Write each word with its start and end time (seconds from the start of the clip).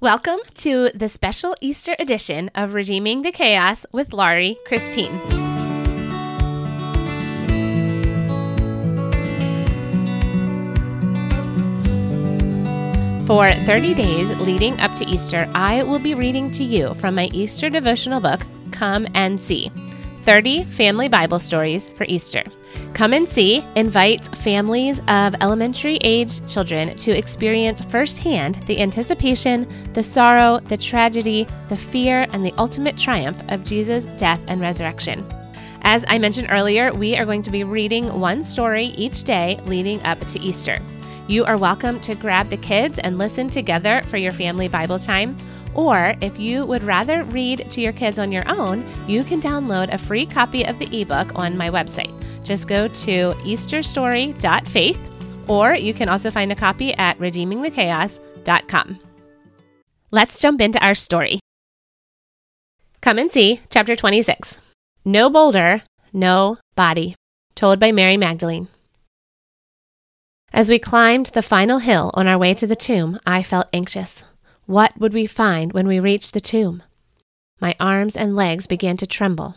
Welcome 0.00 0.38
to 0.54 0.90
the 0.94 1.08
special 1.08 1.56
Easter 1.60 1.96
edition 1.98 2.52
of 2.54 2.74
Redeeming 2.74 3.22
the 3.22 3.32
Chaos 3.32 3.84
with 3.90 4.12
Laurie 4.12 4.56
Christine. 4.64 5.18
For 13.26 13.52
30 13.66 13.94
days 13.94 14.30
leading 14.38 14.78
up 14.78 14.94
to 14.94 15.04
Easter, 15.04 15.50
I 15.52 15.82
will 15.82 15.98
be 15.98 16.14
reading 16.14 16.52
to 16.52 16.62
you 16.62 16.94
from 16.94 17.16
my 17.16 17.28
Easter 17.32 17.68
devotional 17.68 18.20
book, 18.20 18.46
Come 18.70 19.08
and 19.14 19.40
See 19.40 19.72
30 20.24 20.64
Family 20.64 21.08
Bible 21.08 21.38
Stories 21.38 21.88
for 21.90 22.04
Easter. 22.08 22.44
Come 22.94 23.12
and 23.12 23.28
See 23.28 23.64
invites 23.76 24.28
families 24.28 25.00
of 25.08 25.34
elementary 25.40 25.96
age 26.02 26.44
children 26.52 26.96
to 26.96 27.16
experience 27.16 27.84
firsthand 27.84 28.56
the 28.66 28.80
anticipation, 28.80 29.66
the 29.94 30.02
sorrow, 30.02 30.60
the 30.60 30.76
tragedy, 30.76 31.46
the 31.68 31.76
fear, 31.76 32.26
and 32.32 32.44
the 32.44 32.52
ultimate 32.58 32.96
triumph 32.96 33.40
of 33.48 33.64
Jesus' 33.64 34.06
death 34.16 34.40
and 34.48 34.60
resurrection. 34.60 35.26
As 35.82 36.04
I 36.08 36.18
mentioned 36.18 36.48
earlier, 36.50 36.92
we 36.92 37.16
are 37.16 37.24
going 37.24 37.42
to 37.42 37.50
be 37.50 37.64
reading 37.64 38.20
one 38.20 38.42
story 38.42 38.86
each 38.86 39.24
day 39.24 39.60
leading 39.64 40.02
up 40.02 40.20
to 40.26 40.40
Easter. 40.40 40.82
You 41.28 41.44
are 41.44 41.56
welcome 41.56 42.00
to 42.00 42.14
grab 42.14 42.48
the 42.48 42.56
kids 42.56 42.98
and 42.98 43.18
listen 43.18 43.48
together 43.50 44.02
for 44.06 44.16
your 44.16 44.32
family 44.32 44.66
Bible 44.66 44.98
time. 44.98 45.36
Or 45.74 46.14
if 46.20 46.38
you 46.38 46.66
would 46.66 46.82
rather 46.82 47.24
read 47.24 47.70
to 47.70 47.80
your 47.80 47.92
kids 47.92 48.18
on 48.18 48.32
your 48.32 48.48
own, 48.48 48.84
you 49.06 49.24
can 49.24 49.40
download 49.40 49.92
a 49.92 49.98
free 49.98 50.26
copy 50.26 50.64
of 50.64 50.78
the 50.78 51.00
ebook 51.00 51.32
on 51.36 51.56
my 51.56 51.70
website. 51.70 52.12
Just 52.44 52.66
go 52.68 52.88
to 52.88 53.34
easterstory.faith, 53.44 55.00
or 55.46 55.74
you 55.74 55.94
can 55.94 56.08
also 56.08 56.30
find 56.30 56.50
a 56.50 56.56
copy 56.56 56.94
at 56.94 57.18
redeemingthechaos.com. 57.18 58.98
Let's 60.10 60.40
jump 60.40 60.60
into 60.60 60.84
our 60.84 60.94
story. 60.94 61.40
Come 63.00 63.18
and 63.18 63.30
see, 63.30 63.60
chapter 63.70 63.94
26. 63.94 64.58
No 65.04 65.30
boulder, 65.30 65.82
no 66.12 66.56
body, 66.74 67.14
told 67.54 67.78
by 67.78 67.92
Mary 67.92 68.16
Magdalene. 68.16 68.68
As 70.52 70.70
we 70.70 70.78
climbed 70.78 71.26
the 71.26 71.42
final 71.42 71.78
hill 71.78 72.10
on 72.14 72.26
our 72.26 72.38
way 72.38 72.54
to 72.54 72.66
the 72.66 72.74
tomb, 72.74 73.20
I 73.26 73.42
felt 73.42 73.68
anxious. 73.72 74.24
What 74.68 75.00
would 75.00 75.14
we 75.14 75.26
find 75.26 75.72
when 75.72 75.88
we 75.88 75.98
reached 75.98 76.34
the 76.34 76.42
tomb? 76.42 76.82
My 77.58 77.74
arms 77.80 78.14
and 78.14 78.36
legs 78.36 78.66
began 78.66 78.98
to 78.98 79.06
tremble. 79.06 79.54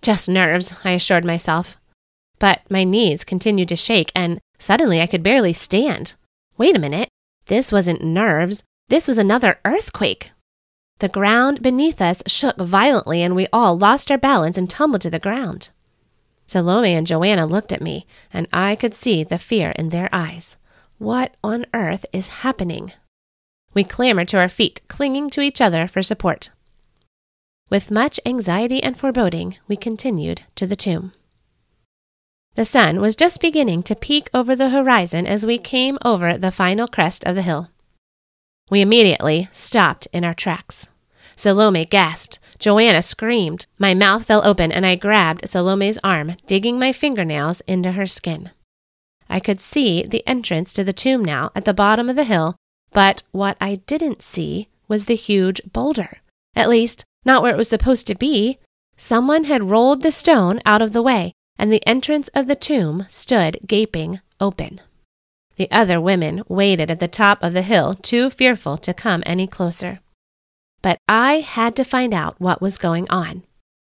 Just 0.00 0.28
nerves, 0.28 0.76
I 0.84 0.92
assured 0.92 1.24
myself. 1.24 1.76
But 2.38 2.60
my 2.70 2.84
knees 2.84 3.24
continued 3.24 3.68
to 3.70 3.74
shake, 3.74 4.12
and 4.14 4.38
suddenly 4.60 5.00
I 5.00 5.08
could 5.08 5.24
barely 5.24 5.52
stand. 5.52 6.14
Wait 6.56 6.76
a 6.76 6.78
minute. 6.78 7.08
This 7.46 7.72
wasn't 7.72 8.04
nerves. 8.04 8.62
This 8.88 9.08
was 9.08 9.18
another 9.18 9.58
earthquake. 9.64 10.30
The 11.00 11.08
ground 11.08 11.60
beneath 11.60 12.00
us 12.00 12.22
shook 12.28 12.56
violently, 12.58 13.22
and 13.22 13.34
we 13.34 13.48
all 13.52 13.76
lost 13.76 14.08
our 14.08 14.18
balance 14.18 14.56
and 14.56 14.70
tumbled 14.70 15.02
to 15.02 15.10
the 15.10 15.18
ground. 15.18 15.70
Salome 16.46 16.94
and 16.94 17.08
Joanna 17.08 17.44
looked 17.44 17.72
at 17.72 17.82
me, 17.82 18.06
and 18.32 18.46
I 18.52 18.76
could 18.76 18.94
see 18.94 19.24
the 19.24 19.36
fear 19.36 19.70
in 19.70 19.88
their 19.88 20.08
eyes. 20.12 20.56
What 20.98 21.34
on 21.42 21.66
earth 21.74 22.06
is 22.12 22.28
happening? 22.28 22.92
We 23.74 23.84
clambered 23.84 24.28
to 24.28 24.38
our 24.38 24.48
feet, 24.48 24.80
clinging 24.88 25.30
to 25.30 25.40
each 25.40 25.60
other 25.60 25.86
for 25.86 26.02
support. 26.02 26.50
With 27.70 27.90
much 27.90 28.20
anxiety 28.26 28.82
and 28.82 28.98
foreboding, 28.98 29.56
we 29.66 29.76
continued 29.76 30.42
to 30.56 30.66
the 30.66 30.76
tomb. 30.76 31.12
The 32.54 32.66
sun 32.66 33.00
was 33.00 33.16
just 33.16 33.40
beginning 33.40 33.82
to 33.84 33.94
peek 33.94 34.28
over 34.34 34.54
the 34.54 34.68
horizon 34.68 35.26
as 35.26 35.46
we 35.46 35.56
came 35.56 35.96
over 36.04 36.36
the 36.36 36.50
final 36.50 36.86
crest 36.86 37.24
of 37.24 37.34
the 37.34 37.40
hill. 37.40 37.70
We 38.70 38.82
immediately 38.82 39.48
stopped 39.52 40.06
in 40.12 40.22
our 40.22 40.34
tracks. 40.34 40.86
Salome 41.34 41.86
gasped. 41.86 42.38
Joanna 42.58 43.00
screamed. 43.00 43.66
My 43.78 43.94
mouth 43.94 44.26
fell 44.26 44.46
open 44.46 44.70
and 44.70 44.84
I 44.84 44.94
grabbed 44.94 45.48
Salome's 45.48 45.98
arm, 46.04 46.36
digging 46.46 46.78
my 46.78 46.92
fingernails 46.92 47.62
into 47.66 47.92
her 47.92 48.06
skin. 48.06 48.50
I 49.30 49.40
could 49.40 49.62
see 49.62 50.02
the 50.02 50.22
entrance 50.26 50.74
to 50.74 50.84
the 50.84 50.92
tomb 50.92 51.24
now 51.24 51.50
at 51.56 51.64
the 51.64 51.72
bottom 51.72 52.10
of 52.10 52.16
the 52.16 52.24
hill, 52.24 52.56
but 52.92 53.22
what 53.32 53.56
I 53.60 53.76
didn't 53.86 54.22
see 54.22 54.68
was 54.88 55.06
the 55.06 55.14
huge 55.14 55.60
boulder. 55.72 56.18
At 56.54 56.68
least, 56.68 57.04
not 57.24 57.42
where 57.42 57.52
it 57.52 57.58
was 57.58 57.68
supposed 57.68 58.06
to 58.08 58.14
be. 58.14 58.58
Someone 58.96 59.44
had 59.44 59.70
rolled 59.70 60.02
the 60.02 60.12
stone 60.12 60.60
out 60.66 60.82
of 60.82 60.92
the 60.92 61.02
way, 61.02 61.32
and 61.58 61.72
the 61.72 61.86
entrance 61.86 62.28
of 62.34 62.46
the 62.46 62.56
tomb 62.56 63.06
stood 63.08 63.58
gaping 63.66 64.20
open. 64.40 64.80
The 65.56 65.70
other 65.70 66.00
women 66.00 66.42
waited 66.48 66.90
at 66.90 67.00
the 67.00 67.08
top 67.08 67.42
of 67.42 67.52
the 67.52 67.62
hill, 67.62 67.94
too 67.94 68.30
fearful 68.30 68.76
to 68.78 68.94
come 68.94 69.22
any 69.24 69.46
closer. 69.46 70.00
But 70.82 70.98
I 71.08 71.40
had 71.40 71.76
to 71.76 71.84
find 71.84 72.12
out 72.12 72.40
what 72.40 72.60
was 72.60 72.78
going 72.78 73.08
on. 73.08 73.44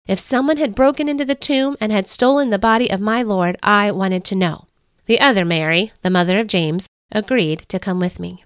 If 0.06 0.18
someone 0.18 0.56
had 0.56 0.74
broken 0.74 1.08
into 1.08 1.24
the 1.24 1.34
tomb 1.34 1.76
and 1.80 1.92
had 1.92 2.08
stolen 2.08 2.50
the 2.50 2.58
body 2.58 2.90
of 2.90 3.00
my 3.00 3.22
Lord, 3.22 3.56
I 3.62 3.92
wanted 3.92 4.24
to 4.24 4.34
know. 4.34 4.66
The 5.06 5.20
other 5.20 5.44
Mary, 5.44 5.92
the 6.02 6.10
mother 6.10 6.38
of 6.38 6.46
James, 6.46 6.86
agreed 7.12 7.60
to 7.68 7.78
come 7.78 8.00
with 8.00 8.18
me. 8.18 8.44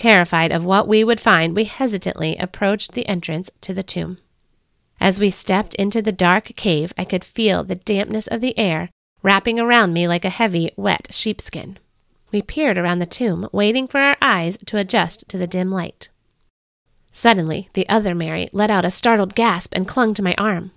Terrified 0.00 0.50
of 0.50 0.64
what 0.64 0.88
we 0.88 1.04
would 1.04 1.20
find, 1.20 1.54
we 1.54 1.64
hesitantly 1.64 2.34
approached 2.38 2.92
the 2.92 3.06
entrance 3.06 3.50
to 3.60 3.74
the 3.74 3.82
tomb. 3.82 4.16
As 4.98 5.20
we 5.20 5.28
stepped 5.28 5.74
into 5.74 6.00
the 6.00 6.10
dark 6.10 6.56
cave, 6.56 6.90
I 6.96 7.04
could 7.04 7.22
feel 7.22 7.62
the 7.62 7.74
dampness 7.74 8.26
of 8.26 8.40
the 8.40 8.58
air 8.58 8.88
wrapping 9.22 9.60
around 9.60 9.92
me 9.92 10.08
like 10.08 10.24
a 10.24 10.30
heavy, 10.30 10.70
wet 10.74 11.08
sheepskin. 11.10 11.78
We 12.32 12.40
peered 12.40 12.78
around 12.78 13.00
the 13.00 13.04
tomb, 13.04 13.46
waiting 13.52 13.86
for 13.86 14.00
our 14.00 14.16
eyes 14.22 14.56
to 14.64 14.78
adjust 14.78 15.28
to 15.28 15.36
the 15.36 15.46
dim 15.46 15.70
light. 15.70 16.08
Suddenly, 17.12 17.68
the 17.74 17.86
other 17.86 18.14
Mary 18.14 18.48
let 18.54 18.70
out 18.70 18.86
a 18.86 18.90
startled 18.90 19.34
gasp 19.34 19.74
and 19.76 19.86
clung 19.86 20.14
to 20.14 20.22
my 20.22 20.34
arm. 20.38 20.70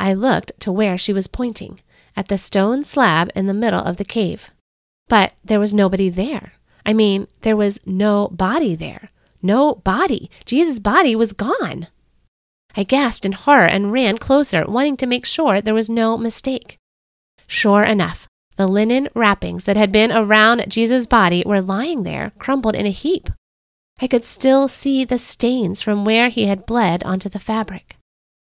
I 0.00 0.14
looked 0.14 0.58
to 0.60 0.72
where 0.72 0.96
she 0.96 1.12
was 1.12 1.26
pointing, 1.26 1.80
at 2.16 2.28
the 2.28 2.38
stone 2.38 2.82
slab 2.82 3.30
in 3.34 3.46
the 3.46 3.52
middle 3.52 3.84
of 3.84 3.98
the 3.98 4.06
cave. 4.06 4.48
But 5.06 5.34
there 5.44 5.60
was 5.60 5.74
nobody 5.74 6.08
there. 6.08 6.54
I 6.88 6.94
mean, 6.94 7.26
there 7.42 7.54
was 7.54 7.78
no 7.84 8.28
body 8.28 8.74
there. 8.74 9.10
No 9.42 9.74
body. 9.74 10.30
Jesus' 10.46 10.78
body 10.78 11.14
was 11.14 11.34
gone. 11.34 11.88
I 12.74 12.82
gasped 12.82 13.26
in 13.26 13.32
horror 13.32 13.66
and 13.66 13.92
ran 13.92 14.16
closer, 14.16 14.64
wanting 14.66 14.96
to 14.96 15.06
make 15.06 15.26
sure 15.26 15.60
there 15.60 15.74
was 15.74 15.90
no 15.90 16.16
mistake. 16.16 16.78
Sure 17.46 17.84
enough, 17.84 18.26
the 18.56 18.66
linen 18.66 19.10
wrappings 19.14 19.66
that 19.66 19.76
had 19.76 19.92
been 19.92 20.10
around 20.10 20.64
Jesus' 20.70 21.04
body 21.04 21.42
were 21.44 21.60
lying 21.60 22.04
there, 22.04 22.32
crumpled 22.38 22.74
in 22.74 22.86
a 22.86 22.90
heap. 22.90 23.28
I 24.00 24.06
could 24.06 24.24
still 24.24 24.66
see 24.66 25.04
the 25.04 25.18
stains 25.18 25.82
from 25.82 26.06
where 26.06 26.30
he 26.30 26.46
had 26.46 26.64
bled 26.64 27.04
onto 27.04 27.28
the 27.28 27.38
fabric. 27.38 27.98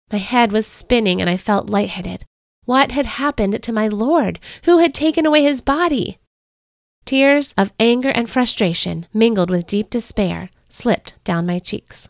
My 0.10 0.20
head 0.20 0.54
was 0.54 0.66
spinning 0.66 1.20
and 1.20 1.30
I 1.30 1.36
felt 1.36 1.70
lightheaded. 1.70 2.24
What 2.64 2.94
had 2.94 3.08
happened 3.08 3.62
to 3.62 3.74
my 3.74 3.90
Lord? 3.90 4.40
Who 4.64 4.78
had 4.78 4.94
taken 4.94 5.26
away 5.26 5.44
his 5.44 5.60
body? 5.60 6.18
Tears 7.06 7.54
of 7.58 7.74
anger 7.80 8.10
and 8.10 8.30
frustration, 8.30 9.08
mingled 9.14 9.50
with 9.50 9.68
deep 9.68 9.90
despair, 9.90 10.50
slipped 10.70 11.16
down 11.24 11.46
my 11.46 11.60
cheeks. 11.60 12.10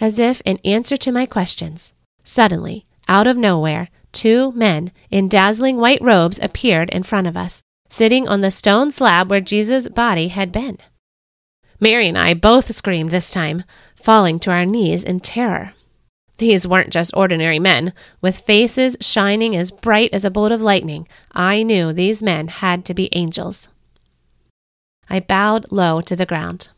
As 0.00 0.18
if 0.18 0.40
in 0.42 0.58
answer 0.64 0.96
to 0.98 1.12
my 1.12 1.26
questions, 1.26 1.92
suddenly, 2.22 2.86
out 3.08 3.26
of 3.26 3.36
nowhere, 3.36 3.88
two 4.12 4.52
men 4.52 4.92
in 5.10 5.28
dazzling 5.28 5.76
white 5.76 6.00
robes 6.02 6.38
appeared 6.40 6.90
in 6.90 7.02
front 7.02 7.26
of 7.26 7.36
us, 7.36 7.62
sitting 7.88 8.28
on 8.28 8.40
the 8.40 8.50
stone 8.50 8.90
slab 8.90 9.28
where 9.28 9.40
Jesus' 9.40 9.88
body 9.88 10.28
had 10.28 10.52
been. 10.52 10.78
Mary 11.80 12.08
and 12.08 12.18
I 12.18 12.34
both 12.34 12.74
screamed 12.74 13.08
this 13.08 13.30
time, 13.30 13.64
falling 13.96 14.38
to 14.40 14.50
our 14.50 14.66
knees 14.66 15.02
in 15.02 15.20
terror. 15.20 15.72
These 16.40 16.66
weren't 16.66 16.88
just 16.88 17.14
ordinary 17.14 17.58
men. 17.58 17.92
With 18.22 18.38
faces 18.38 18.96
shining 19.02 19.54
as 19.54 19.70
bright 19.70 20.08
as 20.14 20.24
a 20.24 20.30
bolt 20.30 20.52
of 20.52 20.62
lightning, 20.62 21.06
I 21.32 21.62
knew 21.62 21.92
these 21.92 22.22
men 22.22 22.48
had 22.48 22.86
to 22.86 22.94
be 22.94 23.10
angels. 23.12 23.68
I 25.10 25.20
bowed 25.20 25.70
low 25.70 26.00
to 26.00 26.16
the 26.16 26.24
ground. 26.24 26.70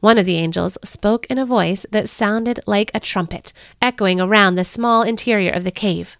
One 0.00 0.18
of 0.18 0.26
the 0.26 0.36
angels 0.36 0.76
spoke 0.84 1.24
in 1.30 1.38
a 1.38 1.46
voice 1.46 1.86
that 1.90 2.10
sounded 2.10 2.60
like 2.66 2.90
a 2.92 3.00
trumpet, 3.00 3.54
echoing 3.80 4.20
around 4.20 4.56
the 4.56 4.64
small 4.64 5.00
interior 5.00 5.50
of 5.50 5.64
the 5.64 5.70
cave. 5.70 6.18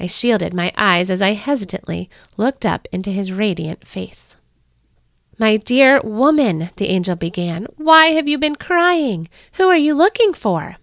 I 0.00 0.06
shielded 0.06 0.54
my 0.54 0.72
eyes 0.78 1.10
as 1.10 1.20
I 1.20 1.34
hesitantly 1.34 2.08
looked 2.38 2.64
up 2.64 2.88
into 2.90 3.10
his 3.10 3.32
radiant 3.32 3.86
face. 3.86 4.34
My 5.38 5.58
dear 5.58 6.00
woman, 6.00 6.70
the 6.76 6.88
angel 6.88 7.16
began, 7.16 7.66
why 7.76 8.06
have 8.06 8.26
you 8.26 8.38
been 8.38 8.56
crying? 8.56 9.28
Who 9.58 9.68
are 9.68 9.76
you 9.76 9.92
looking 9.92 10.32
for? 10.32 10.78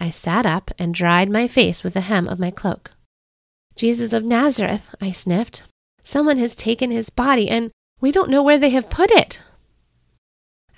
I 0.00 0.10
sat 0.10 0.46
up 0.46 0.70
and 0.78 0.94
dried 0.94 1.30
my 1.30 1.48
face 1.48 1.82
with 1.82 1.94
the 1.94 2.02
hem 2.02 2.28
of 2.28 2.38
my 2.38 2.50
cloak. 2.50 2.92
Jesus 3.76 4.12
of 4.12 4.24
Nazareth, 4.24 4.94
I 5.00 5.12
sniffed. 5.12 5.64
Someone 6.04 6.38
has 6.38 6.56
taken 6.56 6.90
his 6.90 7.10
body, 7.10 7.48
and 7.48 7.70
we 8.00 8.12
don't 8.12 8.30
know 8.30 8.42
where 8.42 8.58
they 8.58 8.70
have 8.70 8.90
put 8.90 9.10
it. 9.10 9.40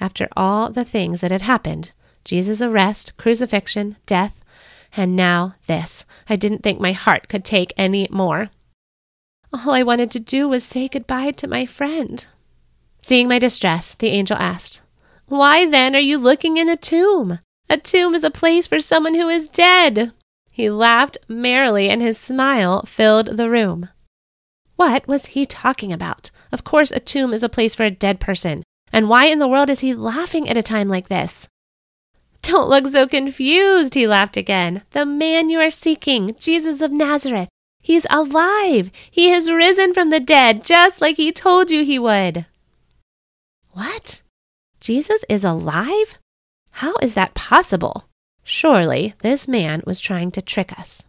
After 0.00 0.28
all 0.37 0.70
the 0.70 0.84
things 0.84 1.20
that 1.20 1.31
had 1.31 1.43
happened 1.43 1.93
Jesus' 2.25 2.61
arrest, 2.61 3.17
crucifixion, 3.17 3.96
death, 4.05 4.40
and 4.96 5.17
now 5.17 5.55
this 5.66 6.05
I 6.28 6.37
didn't 6.37 6.62
think 6.62 6.81
my 6.81 6.93
heart 6.93 7.28
could 7.28 7.44
take 7.44 7.73
any 7.76 8.06
more. 8.11 8.50
All 9.52 9.73
I 9.73 9.82
wanted 9.82 10.11
to 10.12 10.20
do 10.20 10.49
was 10.49 10.64
say 10.64 10.88
goodbye 10.88 11.32
to 11.32 11.49
my 11.49 11.66
friend. 11.66 12.26
Seeing 13.02 13.28
my 13.28 13.38
distress, 13.38 13.94
the 13.94 14.08
angel 14.08 14.37
asked, 14.37 14.82
Why 15.26 15.66
then 15.66 15.96
are 15.96 16.00
you 16.00 16.19
looking 16.19 16.56
in 16.56 16.69
a 16.69 16.76
tomb? 16.76 17.40
A 17.70 17.76
tomb 17.76 18.17
is 18.17 18.25
a 18.25 18.32
place 18.32 18.67
for 18.67 18.81
someone 18.81 19.14
who 19.14 19.28
is 19.28 19.49
dead. 19.49 20.12
He 20.50 20.69
laughed 20.69 21.19
merrily, 21.28 21.88
and 21.88 22.02
his 22.02 22.19
smile 22.19 22.82
filled 22.82 23.37
the 23.37 23.49
room. 23.49 23.88
What 24.75 25.06
was 25.06 25.26
he 25.26 25.46
talking 25.46 25.93
about? 25.93 26.32
Of 26.50 26.64
course, 26.64 26.90
a 26.90 26.99
tomb 26.99 27.32
is 27.32 27.44
a 27.44 27.49
place 27.49 27.76
for 27.76 27.84
a 27.84 27.90
dead 27.90 28.19
person. 28.19 28.64
And 28.93 29.08
why 29.08 29.26
in 29.26 29.38
the 29.38 29.46
world 29.46 29.70
is 29.70 29.81
he 29.81 29.94
laughing 29.94 30.49
at 30.49 30.56
a 30.56 30.64
time 30.64 30.88
like 30.88 31.08
this? 31.08 31.46
Don't 32.43 32.69
look 32.69 32.88
so 32.88 33.06
confused, 33.06 33.94
he 33.94 34.08
laughed 34.08 34.37
again. 34.37 34.82
The 34.90 35.06
man 35.06 35.49
you 35.49 35.61
are 35.61 35.70
seeking, 35.70 36.34
Jesus 36.40 36.81
of 36.81 36.90
Nazareth, 36.90 37.50
he's 37.81 38.06
alive. 38.11 38.90
He 39.12 39.28
has 39.28 39.49
risen 39.49 39.94
from 39.94 40.11
the 40.11 40.19
dead, 40.19 40.64
just 40.64 41.00
like 41.00 41.19
he 41.19 41.31
told 41.31 41.70
you 41.70 41.84
he 41.84 42.00
would. 42.00 42.46
What? 43.70 44.23
Jesus 44.81 45.25
is 45.28 45.44
alive? 45.44 46.19
How 46.72 46.94
is 47.02 47.14
that 47.14 47.34
possible? 47.34 48.08
Surely 48.43 49.14
this 49.20 49.46
man 49.46 49.82
was 49.87 50.00
trying 50.00 50.31
to 50.32 50.43
trick 50.43 50.78
us. 50.78 51.02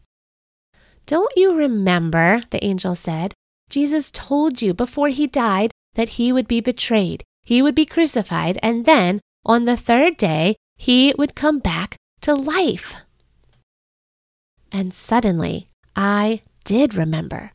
Don't 1.06 1.31
you 1.36 1.54
remember, 1.54 2.42
the 2.50 2.63
angel 2.63 2.96
said, 2.96 3.34
Jesus 3.69 4.12
told 4.12 4.62
you 4.62 4.74
before 4.74 5.08
he 5.10 5.28
died 5.28 5.72
that 5.96 6.10
he 6.10 6.31
would 6.31 6.48
be 6.48 6.62
betrayed, 6.62 7.24
he 7.44 7.62
would 7.62 7.75
be 7.75 7.86
crucified, 7.86 8.60
and 8.62 8.86
then 8.86 9.19
on 9.46 9.66
the 9.66 9.78
third 9.78 10.18
day 10.18 10.56
he 10.78 11.13
would 11.18 11.36
come 11.36 11.60
back 11.60 11.96
to 12.22 12.34
life. 12.36 12.94
And 14.72 14.94
suddenly 14.94 15.68
I 15.96 16.42
did 16.64 16.96
remember. 16.96 17.52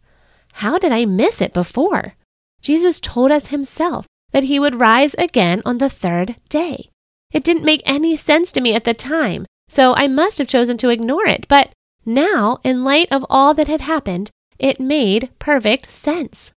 How 0.54 0.78
did 0.78 0.92
I 0.92 1.04
miss 1.04 1.40
it 1.40 1.52
before? 1.52 2.14
Jesus 2.60 2.98
told 2.98 3.30
us 3.30 3.48
himself 3.48 4.06
that 4.32 4.44
he 4.44 4.58
would 4.58 4.80
rise 4.80 5.14
again 5.18 5.62
on 5.64 5.78
the 5.78 5.90
third 5.90 6.36
day. 6.48 6.90
It 7.32 7.44
didn't 7.44 7.64
make 7.64 7.82
any 7.84 8.16
sense 8.16 8.52
to 8.52 8.60
me 8.60 8.74
at 8.74 8.84
the 8.84 8.94
time, 8.94 9.46
so 9.68 9.94
I 9.94 10.08
must 10.08 10.38
have 10.38 10.48
chosen 10.48 10.76
to 10.78 10.90
ignore 10.90 11.26
it. 11.26 11.46
But 11.48 11.72
now, 12.04 12.58
in 12.62 12.84
light 12.84 13.08
of 13.10 13.26
all 13.28 13.52
that 13.54 13.68
had 13.68 13.80
happened, 13.80 14.30
it 14.58 14.80
made 14.80 15.30
perfect 15.38 15.90
sense. 15.90 16.52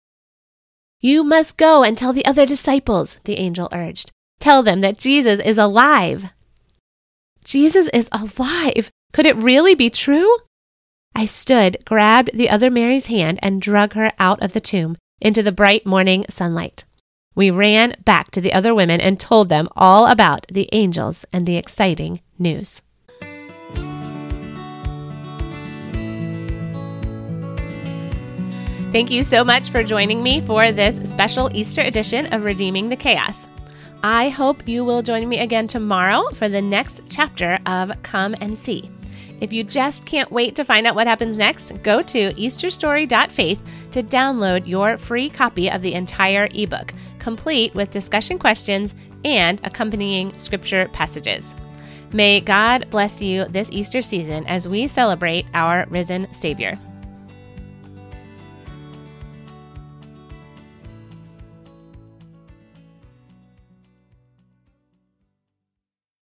You 1.00 1.24
must 1.24 1.56
go 1.56 1.82
and 1.82 1.96
tell 1.96 2.12
the 2.12 2.26
other 2.26 2.44
disciples, 2.44 3.18
the 3.24 3.36
angel 3.36 3.68
urged. 3.72 4.10
Tell 4.40 4.62
them 4.62 4.80
that 4.82 4.98
Jesus 4.98 5.40
is 5.40 5.58
alive. 5.58 6.30
Jesus 7.44 7.88
is 7.94 8.08
alive. 8.12 8.90
Could 9.12 9.26
it 9.26 9.36
really 9.36 9.74
be 9.74 9.90
true? 9.90 10.38
I 11.14 11.24
stood, 11.24 11.78
grabbed 11.84 12.30
the 12.34 12.50
other 12.50 12.70
Mary's 12.70 13.06
hand, 13.06 13.38
and 13.42 13.62
drug 13.62 13.94
her 13.94 14.12
out 14.18 14.42
of 14.42 14.52
the 14.52 14.60
tomb 14.60 14.96
into 15.20 15.42
the 15.42 15.50
bright 15.50 15.86
morning 15.86 16.24
sunlight. 16.28 16.84
We 17.38 17.52
ran 17.52 17.94
back 18.04 18.32
to 18.32 18.40
the 18.40 18.52
other 18.52 18.74
women 18.74 19.00
and 19.00 19.20
told 19.20 19.48
them 19.48 19.68
all 19.76 20.08
about 20.08 20.44
the 20.48 20.68
angels 20.72 21.24
and 21.32 21.46
the 21.46 21.56
exciting 21.56 22.20
news. 22.36 22.82
Thank 28.90 29.12
you 29.12 29.22
so 29.22 29.44
much 29.44 29.70
for 29.70 29.84
joining 29.84 30.20
me 30.20 30.40
for 30.40 30.72
this 30.72 31.08
special 31.08 31.48
Easter 31.54 31.82
edition 31.82 32.26
of 32.34 32.42
Redeeming 32.42 32.88
the 32.88 32.96
Chaos. 32.96 33.46
I 34.02 34.30
hope 34.30 34.66
you 34.66 34.84
will 34.84 35.02
join 35.02 35.28
me 35.28 35.38
again 35.38 35.68
tomorrow 35.68 36.28
for 36.34 36.48
the 36.48 36.60
next 36.60 37.02
chapter 37.08 37.60
of 37.66 37.92
Come 38.02 38.34
and 38.40 38.58
See. 38.58 38.90
If 39.40 39.52
you 39.52 39.62
just 39.62 40.04
can't 40.04 40.32
wait 40.32 40.56
to 40.56 40.64
find 40.64 40.86
out 40.88 40.96
what 40.96 41.06
happens 41.06 41.38
next, 41.38 41.80
go 41.84 42.02
to 42.02 42.32
easterstory.faith 42.34 43.60
to 43.92 44.02
download 44.02 44.66
your 44.66 44.98
free 44.98 45.30
copy 45.30 45.70
of 45.70 45.82
the 45.82 45.94
entire 45.94 46.48
ebook, 46.52 46.92
complete 47.28 47.74
with 47.74 47.90
discussion 47.90 48.38
questions 48.38 48.94
and 49.22 49.60
accompanying 49.62 50.26
scripture 50.38 50.88
passages. 50.94 51.54
May 52.10 52.40
God 52.40 52.88
bless 52.88 53.20
you 53.20 53.44
this 53.48 53.68
Easter 53.70 54.00
season 54.00 54.46
as 54.46 54.66
we 54.66 54.88
celebrate 54.88 55.44
our 55.52 55.86
risen 55.90 56.32
Savior. 56.32 56.78